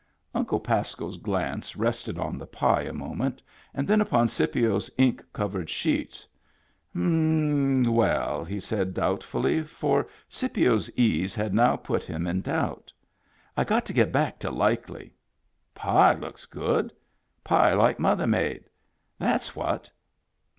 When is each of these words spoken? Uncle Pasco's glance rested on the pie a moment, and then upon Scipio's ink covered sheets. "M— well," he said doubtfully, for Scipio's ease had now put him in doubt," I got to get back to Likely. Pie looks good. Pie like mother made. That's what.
Uncle 0.33 0.59
Pasco's 0.59 1.17
glance 1.17 1.75
rested 1.75 2.17
on 2.17 2.35
the 2.35 2.47
pie 2.47 2.81
a 2.81 2.91
moment, 2.91 3.39
and 3.71 3.87
then 3.87 4.01
upon 4.01 4.27
Scipio's 4.27 4.89
ink 4.97 5.23
covered 5.31 5.69
sheets. 5.69 6.25
"M— 6.95 7.83
well," 7.87 8.43
he 8.43 8.59
said 8.59 8.95
doubtfully, 8.95 9.61
for 9.61 10.07
Scipio's 10.27 10.89
ease 10.97 11.35
had 11.35 11.53
now 11.53 11.75
put 11.75 12.01
him 12.01 12.25
in 12.25 12.41
doubt," 12.41 12.91
I 13.55 13.63
got 13.63 13.85
to 13.85 13.93
get 13.93 14.11
back 14.11 14.39
to 14.39 14.49
Likely. 14.49 15.13
Pie 15.75 16.15
looks 16.15 16.47
good. 16.47 16.91
Pie 17.43 17.75
like 17.75 17.99
mother 17.99 18.25
made. 18.25 18.63
That's 19.19 19.55
what. 19.55 19.91